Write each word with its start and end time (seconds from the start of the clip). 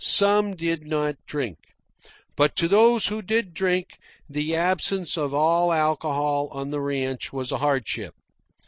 Some 0.03 0.55
did 0.55 0.87
not 0.87 1.23
drink. 1.27 1.59
But 2.35 2.55
to 2.55 2.67
those 2.67 3.05
who 3.05 3.21
did 3.21 3.53
drink, 3.53 3.99
the 4.27 4.55
absence 4.55 5.15
of 5.15 5.31
all 5.31 5.71
alcohol 5.71 6.49
on 6.51 6.71
the 6.71 6.81
ranch 6.81 7.31
was 7.31 7.51
a 7.51 7.59
hardship. 7.59 8.15